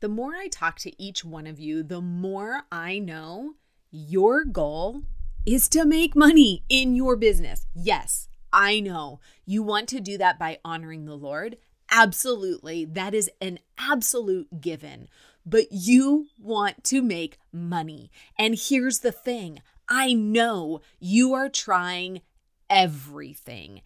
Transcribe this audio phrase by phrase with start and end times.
[0.00, 3.56] The more I talk to each one of you, the more I know
[3.90, 5.02] your goal
[5.44, 7.66] is to make money in your business.
[7.74, 11.58] Yes, I know you want to do that by honoring the Lord.
[11.90, 12.86] Absolutely.
[12.86, 15.08] That is an absolute given.
[15.44, 18.10] But you want to make money.
[18.38, 22.22] And here's the thing I know you are trying
[22.70, 23.82] everything,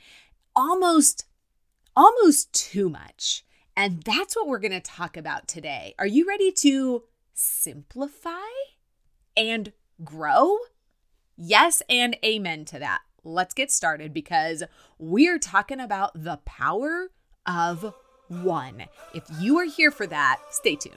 [0.54, 1.24] almost,
[1.96, 3.44] almost too much.
[3.76, 5.94] And that's what we're going to talk about today.
[5.98, 8.30] Are you ready to simplify
[9.36, 9.72] and
[10.04, 10.56] grow?
[11.36, 13.00] Yes, and amen to that.
[13.24, 14.62] Let's get started because
[14.98, 17.08] we're talking about the power
[17.46, 17.94] of
[18.28, 18.84] one.
[19.14, 20.96] If you are here for that, stay tuned.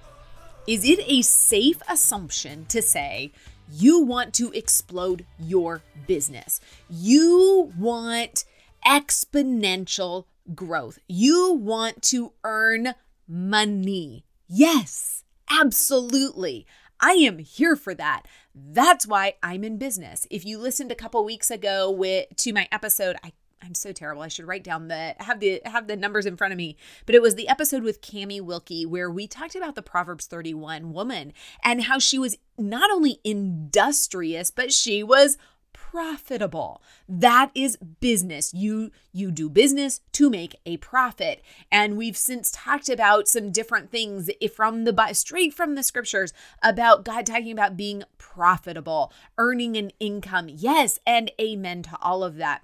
[0.67, 3.31] Is it a safe assumption to say
[3.71, 6.61] you want to explode your business?
[6.87, 8.45] You want
[8.85, 10.99] exponential growth.
[11.07, 12.93] You want to earn
[13.27, 14.23] money.
[14.47, 16.67] Yes, absolutely.
[16.99, 18.27] I am here for that.
[18.53, 20.27] That's why I'm in business.
[20.29, 23.33] If you listened a couple weeks ago with to my episode, I
[23.63, 24.21] I'm so terrible.
[24.21, 26.77] I should write down the have the have the numbers in front of me.
[27.05, 30.93] But it was the episode with Cami Wilkie where we talked about the Proverbs 31
[30.93, 31.33] woman
[31.63, 35.37] and how she was not only industrious, but she was
[35.73, 36.81] profitable.
[37.07, 38.53] That is business.
[38.53, 41.41] You you do business to make a profit.
[41.71, 46.33] And we've since talked about some different things from the straight from the scriptures
[46.63, 50.47] about God talking about being profitable, earning an income.
[50.49, 52.63] Yes, and amen to all of that.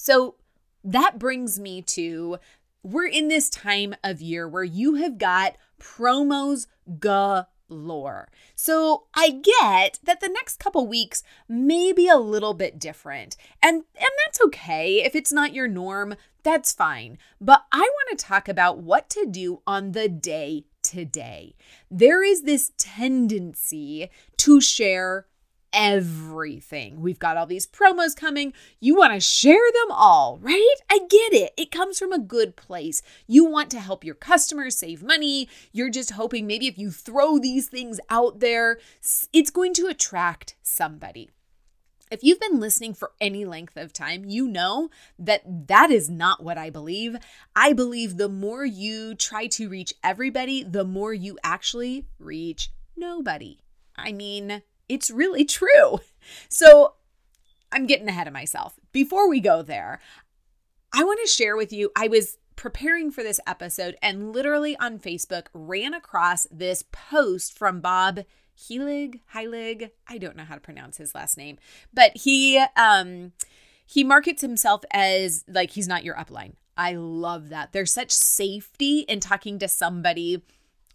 [0.00, 0.36] So
[0.82, 2.38] that brings me to
[2.82, 6.66] we're in this time of year where you have got promos
[6.98, 8.30] galore.
[8.54, 13.36] So I get that the next couple weeks may be a little bit different.
[13.62, 15.04] And and that's okay.
[15.04, 17.18] If it's not your norm, that's fine.
[17.38, 21.54] But I want to talk about what to do on the day today.
[21.90, 25.26] There is this tendency to share
[25.72, 27.00] everything.
[27.00, 28.52] We've got all these promos coming.
[28.80, 30.74] You want to share them all, right?
[30.90, 31.52] I get it.
[31.56, 33.02] It comes from a good place.
[33.26, 35.48] You want to help your customers save money.
[35.72, 38.78] You're just hoping maybe if you throw these things out there,
[39.32, 41.30] it's going to attract somebody.
[42.10, 46.42] If you've been listening for any length of time, you know that that is not
[46.42, 47.16] what I believe.
[47.54, 53.58] I believe the more you try to reach everybody, the more you actually reach nobody.
[53.94, 56.00] I mean, it's really true.
[56.48, 56.94] So
[57.72, 58.78] I'm getting ahead of myself.
[58.92, 60.00] Before we go there,
[60.92, 64.98] I want to share with you I was preparing for this episode and literally on
[64.98, 68.20] Facebook ran across this post from Bob
[68.56, 71.56] Helig, Heilig, I don't know how to pronounce his last name,
[71.94, 73.32] but he um
[73.86, 76.52] he markets himself as like he's not your upline.
[76.76, 77.72] I love that.
[77.72, 80.42] There's such safety in talking to somebody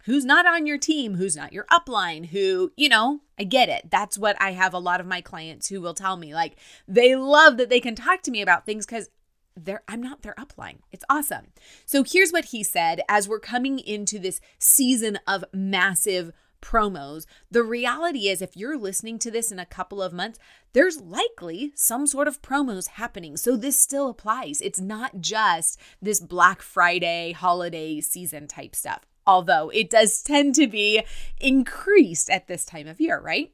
[0.05, 3.89] who's not on your team, who's not your upline, who, you know, I get it.
[3.89, 6.33] That's what I have a lot of my clients who will tell me.
[6.33, 6.57] Like,
[6.87, 9.09] they love that they can talk to me about things because
[9.57, 10.79] they're I'm not their upline.
[10.91, 11.47] It's awesome.
[11.85, 17.25] So here's what he said as we're coming into this season of massive promos.
[17.49, 20.39] The reality is if you're listening to this in a couple of months,
[20.73, 23.37] there's likely some sort of promos happening.
[23.37, 24.61] So this still applies.
[24.61, 30.67] It's not just this Black Friday holiday season type stuff although it does tend to
[30.67, 31.03] be
[31.39, 33.51] increased at this time of year, right?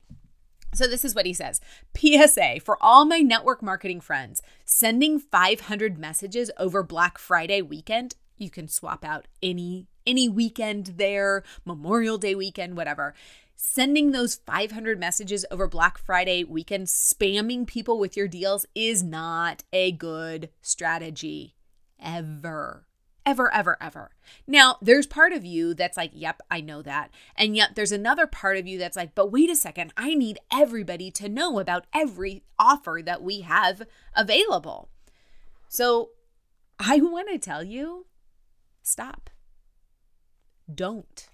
[0.74, 1.60] So, this is what he says
[1.98, 8.50] PSA for all my network marketing friends, sending 500 messages over Black Friday weekend, You
[8.50, 13.14] can swap out any any weekend there, Memorial Day weekend, whatever.
[13.56, 19.64] Sending those 500 messages over Black Friday weekend, spamming people with your deals is not
[19.72, 21.54] a good strategy
[22.02, 22.88] ever.
[23.24, 24.12] Ever, ever, ever.
[24.48, 27.12] Now, there's part of you that's like, yep, I know that.
[27.36, 30.40] And yet there's another part of you that's like, but wait a second, I need
[30.52, 33.84] everybody to know about every offer that we have
[34.16, 34.90] available.
[35.68, 36.10] So
[36.80, 38.08] I want to tell you
[38.82, 39.30] stop.
[40.74, 41.30] Don't.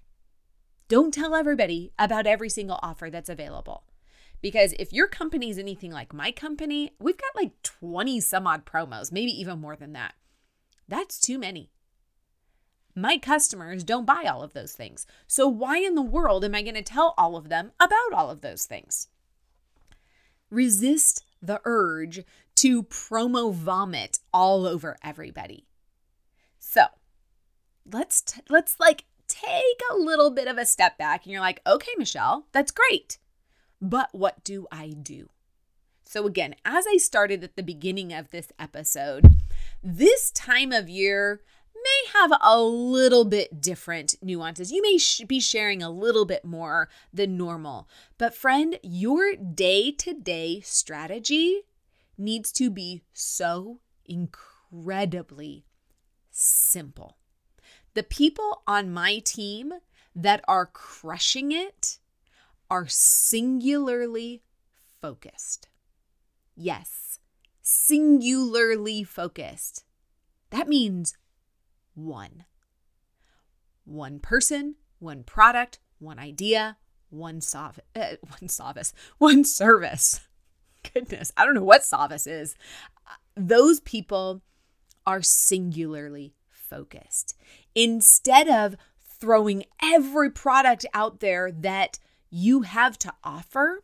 [0.90, 3.84] Don't tell everybody about every single offer that's available.
[4.42, 8.66] Because if your company is anything like my company, we've got like 20 some odd
[8.66, 10.14] promos, maybe even more than that.
[10.88, 11.72] That's too many.
[12.98, 15.06] My customers don't buy all of those things.
[15.28, 18.32] So, why in the world am I going to tell all of them about all
[18.32, 19.10] of those things?
[20.50, 22.24] Resist the urge
[22.56, 25.68] to promo vomit all over everybody.
[26.58, 26.86] So,
[27.86, 31.62] let's t- let's like take a little bit of a step back and you're like,
[31.68, 33.20] "Okay, Michelle, that's great.
[33.80, 35.30] But what do I do?"
[36.04, 39.36] So again, as I started at the beginning of this episode,
[39.84, 41.42] this time of year
[41.88, 44.72] may have a little bit different nuances.
[44.72, 47.88] You may sh- be sharing a little bit more than normal.
[48.18, 51.62] But, friend, your day to day strategy
[52.18, 55.66] needs to be so incredibly
[56.32, 57.18] simple.
[57.94, 59.74] The people on my team
[60.16, 62.00] that are crushing it
[62.70, 64.44] are singularly
[65.02, 65.70] focused.
[66.56, 67.20] Yes,
[67.62, 69.84] singularly focused.
[70.50, 71.18] That means
[71.98, 72.46] one.
[73.84, 76.78] One person, one product, one idea,
[77.10, 80.22] one sov- uh, one service, one service.
[80.94, 82.56] Goodness, I don't know what Savas is.
[83.36, 84.42] Those people
[85.06, 87.36] are singularly focused.
[87.76, 88.76] Instead of
[89.20, 93.84] throwing every product out there that you have to offer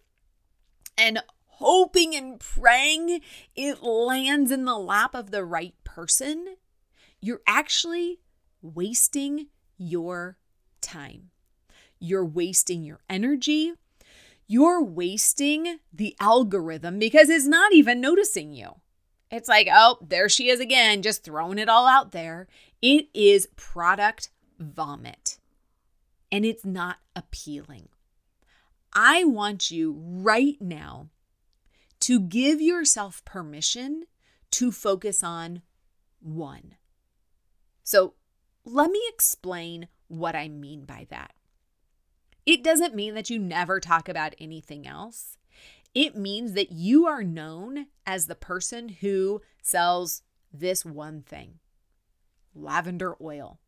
[0.98, 3.22] and hoping and praying
[3.56, 6.56] it lands in the lap of the right person,
[7.24, 8.20] you're actually
[8.62, 9.48] wasting
[9.78, 10.38] your
[10.82, 11.30] time.
[11.98, 13.72] You're wasting your energy.
[14.46, 18.72] You're wasting the algorithm because it's not even noticing you.
[19.32, 22.50] It's like, oh, there she is again, just throwing it all out there.
[22.82, 24.30] It is product
[24.60, 25.38] vomit
[26.30, 27.88] and it's not appealing.
[28.92, 31.08] I want you right now
[32.02, 34.08] to give yourself permission
[34.52, 35.62] to focus on
[36.20, 36.76] one.
[37.84, 38.14] So
[38.66, 41.34] let me explain what I mean by that.
[42.46, 45.38] It doesn't mean that you never talk about anything else.
[45.94, 51.60] It means that you are known as the person who sells this one thing
[52.56, 53.60] lavender oil.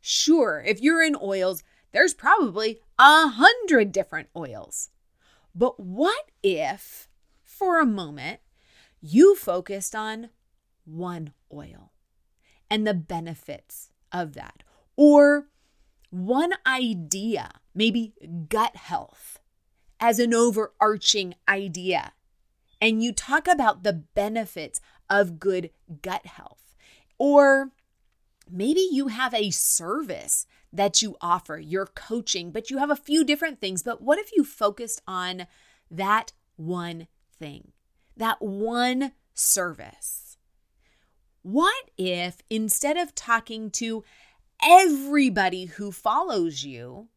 [0.00, 1.62] Sure, if you're in oils,
[1.92, 4.90] there's probably a hundred different oils.
[5.54, 7.08] But what if,
[7.42, 8.40] for a moment,
[9.00, 10.28] you focused on
[10.84, 11.93] one oil?
[12.74, 14.64] And the benefits of that.
[14.96, 15.46] Or
[16.10, 18.14] one idea, maybe
[18.48, 19.38] gut health,
[20.00, 22.14] as an overarching idea.
[22.80, 25.70] And you talk about the benefits of good
[26.02, 26.74] gut health.
[27.16, 27.70] Or
[28.50, 33.22] maybe you have a service that you offer, you're coaching, but you have a few
[33.22, 33.84] different things.
[33.84, 35.46] But what if you focused on
[35.92, 37.06] that one
[37.38, 37.70] thing,
[38.16, 40.23] that one service?
[41.44, 44.02] What if instead of talking to
[44.66, 47.08] everybody who follows you,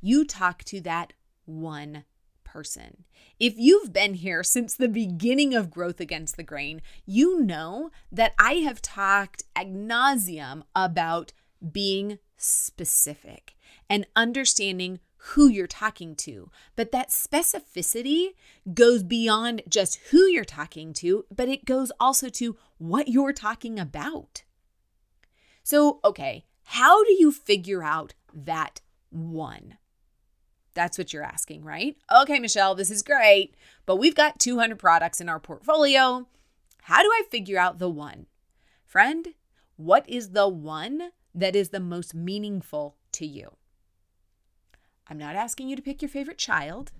[0.00, 1.14] you talk to that
[1.46, 2.04] one
[2.44, 3.02] person?
[3.40, 8.34] If you've been here since the beginning of Growth Against the Grain, you know that
[8.38, 11.32] I have talked ad nauseum about
[11.72, 13.56] being specific
[13.90, 16.50] and understanding who you're talking to.
[16.74, 18.34] But that specificity
[18.74, 23.78] goes beyond just who you're talking to, but it goes also to what you're talking
[23.78, 24.42] about.
[25.62, 29.76] So, okay, how do you figure out that one?
[30.74, 31.96] That's what you're asking, right?
[32.12, 33.54] Okay, Michelle, this is great,
[33.86, 36.26] but we've got 200 products in our portfolio.
[36.82, 38.26] How do I figure out the one?
[38.84, 39.28] Friend,
[39.76, 43.56] what is the one that is the most meaningful to you?
[45.12, 46.90] I'm not asking you to pick your favorite child.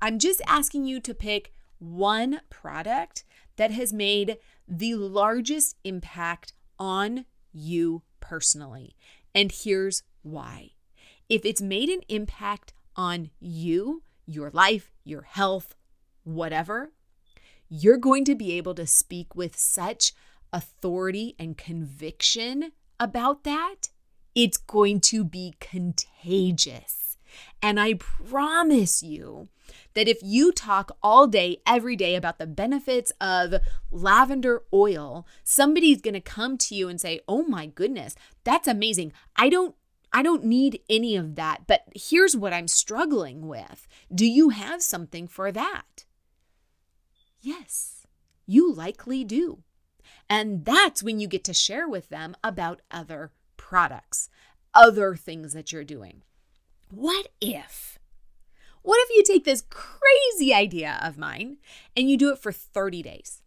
[0.00, 3.24] I'm just asking you to pick one product
[3.56, 8.94] that has made the largest impact on you personally.
[9.34, 10.74] And here's why.
[11.28, 15.74] If it's made an impact on you, your life, your health,
[16.22, 16.92] whatever,
[17.68, 20.12] you're going to be able to speak with such
[20.52, 22.70] authority and conviction
[23.00, 23.88] about that
[24.36, 27.05] It's going to be contagious.
[27.62, 29.48] And I promise you
[29.94, 33.54] that if you talk all day, every day about the benefits of
[33.90, 38.14] lavender oil, somebody's going to come to you and say, "Oh my goodness,
[38.44, 39.12] that's amazing.
[39.36, 39.74] I don't
[40.12, 43.86] I don't need any of that, but here's what I'm struggling with.
[44.14, 46.04] Do you have something for that?"
[47.40, 48.06] Yes,
[48.46, 49.62] you likely do.
[50.28, 54.28] And that's when you get to share with them about other products,
[54.74, 56.22] other things that you're doing.
[56.96, 57.98] What if?
[58.80, 61.58] What if you take this crazy idea of mine
[61.94, 63.42] and you do it for 30 days?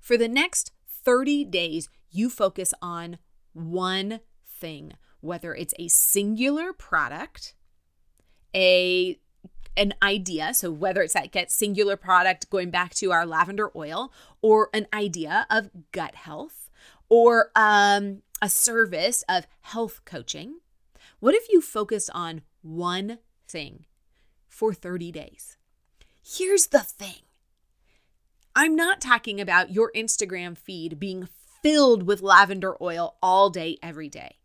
[0.00, 3.18] For the next 30 days, you focus on
[3.52, 7.54] one thing, whether it's a singular product,
[8.52, 9.16] a
[9.76, 14.12] an idea, so whether it's that get singular product going back to our lavender oil
[14.42, 16.68] or an idea of gut health
[17.08, 20.56] or um, a service of health coaching,
[21.20, 23.86] what if you focused on one thing
[24.48, 25.56] for 30 days?
[26.24, 27.22] Here's the thing.
[28.54, 31.28] I'm not talking about your Instagram feed being
[31.62, 34.36] filled with lavender oil all day, every day.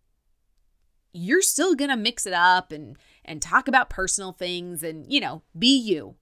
[1.13, 5.19] You're still going to mix it up and and talk about personal things and, you
[5.19, 6.15] know, be you.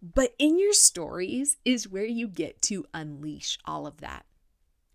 [0.00, 4.24] But in your stories is where you get to unleash all of that.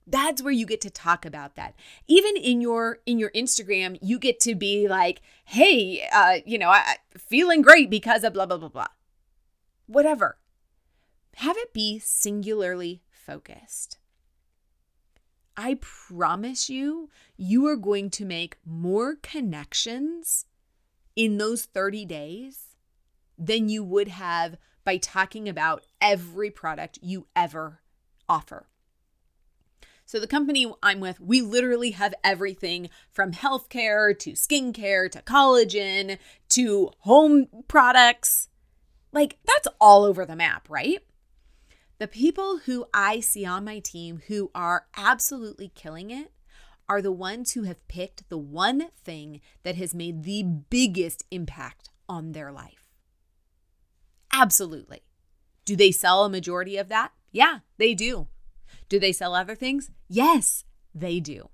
[0.09, 1.75] That's where you get to talk about that.
[2.07, 6.69] Even in your in your Instagram, you get to be like, "Hey, uh, you know,
[6.69, 8.87] I, feeling great because of blah blah blah blah."
[9.87, 10.37] Whatever.
[11.35, 13.97] Have it be singularly focused.
[15.55, 20.45] I promise you, you are going to make more connections
[21.15, 22.75] in those 30 days
[23.37, 27.81] than you would have by talking about every product you ever
[28.29, 28.67] offer.
[30.07, 36.17] So, the company I'm with, we literally have everything from healthcare to skincare to collagen
[36.49, 38.47] to home products.
[39.11, 41.03] Like, that's all over the map, right?
[41.99, 46.31] The people who I see on my team who are absolutely killing it
[46.87, 51.89] are the ones who have picked the one thing that has made the biggest impact
[52.07, 52.87] on their life.
[54.31, 55.01] Absolutely.
[55.65, 57.11] Do they sell a majority of that?
[57.33, 58.27] Yeah, they do.
[58.89, 59.91] Do they sell other things?
[60.07, 60.63] Yes,
[60.93, 61.49] they do.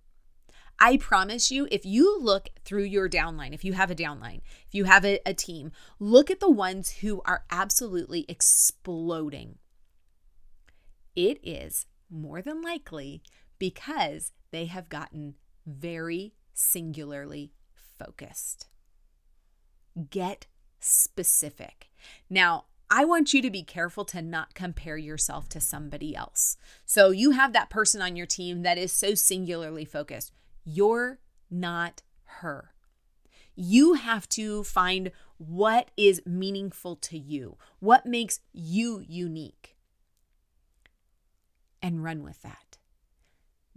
[0.80, 4.74] I promise you, if you look through your downline, if you have a downline, if
[4.74, 9.60] you have a, a, team, look at the ones who are absolutely exploding.
[11.16, 13.22] It is more than likely
[13.60, 15.36] because they have gotten
[15.66, 17.54] very singularly
[17.98, 18.68] focused.
[20.10, 20.48] Get
[20.80, 21.92] specific.
[22.30, 26.58] Now, I want you to be careful to not compare yourself to somebody else.
[26.86, 30.32] So you have that person on your team that is so singularly focused.
[30.64, 32.74] You're not her.
[33.56, 39.76] You have to find what is meaningful to you, what makes you unique,
[41.82, 42.74] and run with that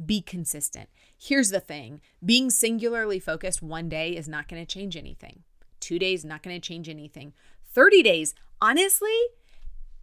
[0.05, 0.89] be consistent.
[1.17, 5.43] Here's the thing being singularly focused one day is not going to change anything.
[5.81, 7.33] Two days, not going to change anything.
[7.73, 9.17] 30 days, honestly,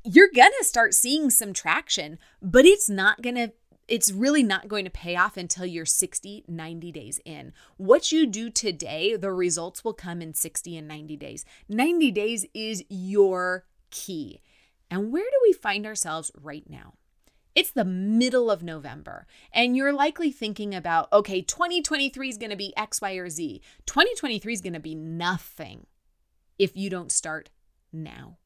[0.04, 3.54] you're going to start seeing some traction, but it's not going to
[3.88, 7.52] it's really not going to pay off until you're 60, 90 days in.
[7.78, 11.46] What you do today, the results will come in 60 and 90 days.
[11.68, 14.42] 90 days is your key.
[14.90, 16.94] And where do we find ourselves right now?
[17.56, 22.56] It's the middle of November, and you're likely thinking about, okay, 2023 is going to
[22.56, 23.62] be X, Y, or Z.
[23.86, 25.86] 2023 is going to be nothing
[26.58, 27.52] if you don't start
[27.92, 28.38] now.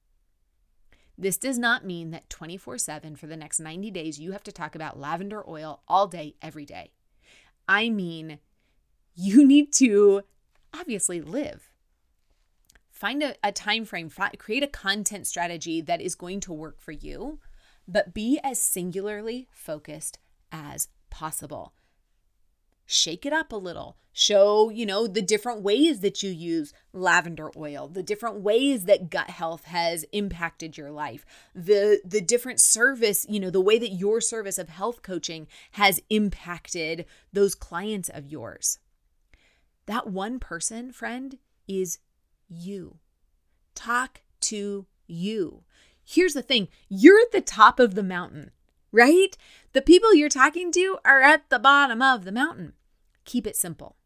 [1.17, 4.51] This does not mean that 24 7 for the next 90 days you have to
[4.51, 6.91] talk about lavender oil all day, every day.
[7.67, 8.39] I mean,
[9.15, 10.21] you need to
[10.73, 11.71] obviously live.
[12.91, 16.91] Find a, a time frame, create a content strategy that is going to work for
[16.91, 17.39] you
[17.87, 20.19] but be as singularly focused
[20.51, 21.73] as possible.
[22.89, 23.97] Shake it up a little.
[24.13, 29.11] Show, you know, the different ways that you use lavender oil, the different ways that
[29.11, 33.91] gut health has impacted your life, the the different service, you know, the way that
[33.91, 38.79] your service of health coaching has impacted those clients of yours.
[39.85, 41.99] That one person, friend, is
[42.49, 42.97] you.
[43.75, 45.63] Talk to you.
[46.03, 48.51] Here's the thing you're at the top of the mountain,
[48.91, 49.37] right?
[49.73, 52.73] The people you're talking to are at the bottom of the mountain.
[53.27, 53.97] Keep it simple.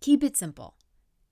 [0.00, 0.76] Keep it simple.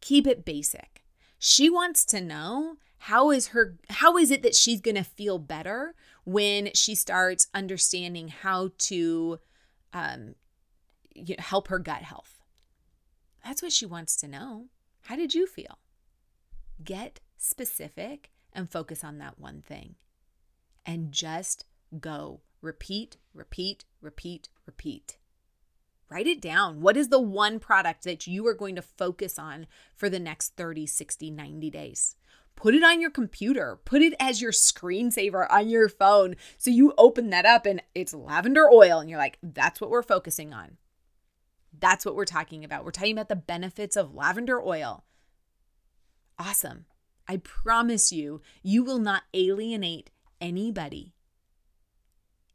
[0.01, 1.05] Keep it basic.
[1.39, 5.39] She wants to know how is her how is it that she's going to feel
[5.39, 5.95] better
[6.25, 9.39] when she starts understanding how to
[9.93, 10.35] um,
[11.39, 12.41] help her gut health
[13.45, 14.67] That's what she wants to know.
[15.03, 15.79] How did you feel?
[16.83, 19.97] Get specific and focus on that one thing.
[20.87, 21.65] And just
[22.01, 22.41] go.
[22.63, 25.19] Repeat, repeat, repeat, repeat.
[26.11, 26.81] Write it down.
[26.81, 30.57] What is the one product that you are going to focus on for the next
[30.57, 32.17] 30, 60, 90 days?
[32.57, 33.81] Put it on your computer.
[33.85, 36.35] Put it as your screensaver on your phone.
[36.59, 40.03] So you open that up and it's lavender oil, and you're like, that's what we're
[40.03, 40.77] focusing on.
[41.79, 42.85] That's what we're talking about.
[42.85, 45.05] We're talking about the benefits of lavender oil.
[46.39, 46.87] Awesome.
[47.29, 51.15] I promise you, you will not alienate anybody.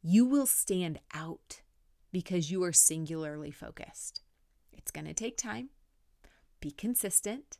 [0.03, 1.61] You will stand out
[2.15, 4.21] because you are singularly focused.
[4.71, 5.67] It's going to take time.
[6.61, 7.57] Be consistent,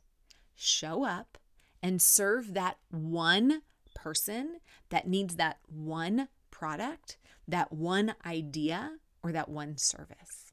[0.54, 1.36] show up,
[1.82, 3.60] and serve that one
[3.94, 10.52] person that needs that one product, that one idea, or that one service.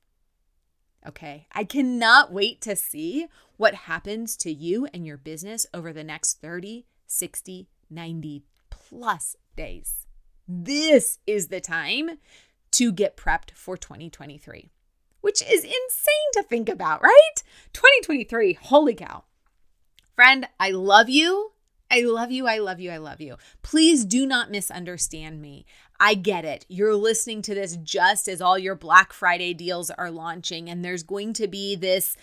[1.07, 6.03] Okay, I cannot wait to see what happens to you and your business over the
[6.03, 10.07] next 30, 60, 90 plus days.
[10.45, 12.17] This is the time
[12.73, 14.71] to get prepped for 2023,
[15.21, 17.43] which is insane to think about, right?
[17.73, 19.23] 2023, holy cow.
[20.15, 21.51] Friend, I love you.
[21.89, 22.47] I love you.
[22.47, 22.89] I love you.
[22.91, 23.35] I love you.
[23.61, 25.65] Please do not misunderstand me.
[25.99, 26.65] I get it.
[26.67, 31.03] You're listening to this just as all your Black Friday deals are launching, and there's
[31.03, 32.17] going to be this.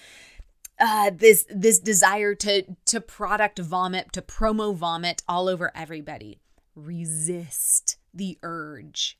[0.82, 6.40] Uh, this this desire to to product vomit to promo vomit all over everybody
[6.74, 9.18] resist the urge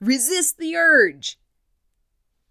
[0.00, 1.38] Resist the urge.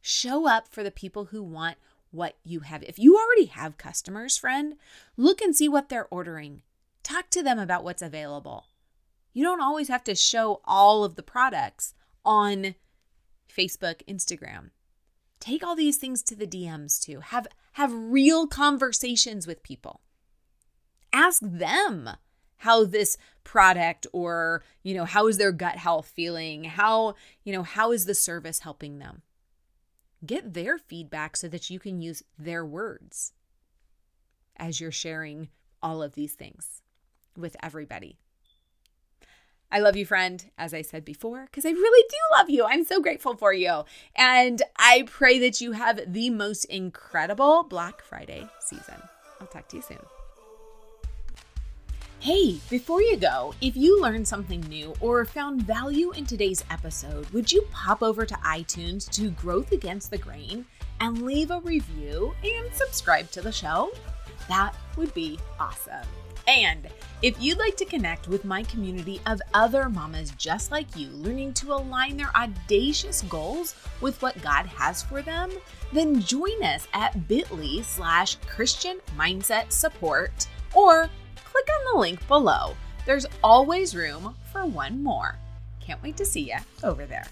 [0.01, 1.77] Show up for the people who want
[2.11, 2.83] what you have.
[2.83, 4.75] If you already have customers, friend,
[5.17, 6.61] look and see what they're ordering.
[7.03, 8.65] Talk to them about what's available.
[9.33, 11.93] You don't always have to show all of the products
[12.25, 12.75] on
[13.47, 14.71] Facebook, Instagram.
[15.39, 17.21] Take all these things to the DMs too.
[17.21, 20.01] Have have real conversations with people.
[21.13, 22.09] Ask them
[22.57, 23.17] how this
[23.49, 28.05] product or you know how is their gut health feeling how you know how is
[28.05, 29.23] the service helping them
[30.23, 33.33] get their feedback so that you can use their words
[34.55, 35.49] as you're sharing
[35.81, 36.83] all of these things
[37.35, 38.19] with everybody
[39.71, 42.65] I love you, friend, as I said before, because I really do love you.
[42.65, 43.83] I'm so grateful for you.
[44.15, 48.95] And I pray that you have the most incredible Black Friday season.
[49.39, 50.18] I'll talk to you soon.
[52.21, 57.29] Hey, before you go, if you learned something new or found value in today's episode,
[57.29, 60.65] would you pop over to iTunes to Growth Against the Grain
[60.99, 63.93] and leave a review and subscribe to the show?
[64.49, 66.05] That would be awesome.
[66.45, 66.89] And
[67.21, 71.53] if you'd like to connect with my community of other mamas just like you, learning
[71.53, 75.51] to align their audacious goals with what God has for them,
[75.93, 81.09] then join us at bit.ly slash Christian Mindset Support or
[81.51, 82.75] click on the link below.
[83.05, 85.37] There's always room for one more.
[85.79, 87.25] Can't wait to see you over there.